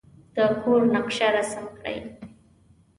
[0.35, 1.97] د کور نقشه رسم کړئ.